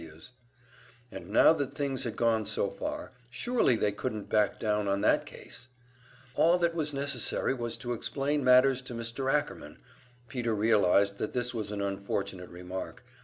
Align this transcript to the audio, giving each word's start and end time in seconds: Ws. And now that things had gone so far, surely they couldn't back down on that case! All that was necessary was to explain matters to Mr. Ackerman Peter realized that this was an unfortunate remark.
Ws. 0.03 0.31
And 1.11 1.29
now 1.29 1.53
that 1.53 1.75
things 1.75 2.05
had 2.05 2.15
gone 2.15 2.43
so 2.47 2.71
far, 2.71 3.11
surely 3.29 3.75
they 3.75 3.91
couldn't 3.91 4.29
back 4.29 4.59
down 4.59 4.87
on 4.87 5.01
that 5.01 5.27
case! 5.27 5.67
All 6.33 6.57
that 6.57 6.73
was 6.73 6.91
necessary 6.91 7.53
was 7.53 7.77
to 7.77 7.93
explain 7.93 8.43
matters 8.43 8.81
to 8.81 8.95
Mr. 8.95 9.31
Ackerman 9.31 9.77
Peter 10.27 10.55
realized 10.55 11.19
that 11.19 11.33
this 11.33 11.53
was 11.53 11.69
an 11.69 11.81
unfortunate 11.81 12.49
remark. 12.49 13.03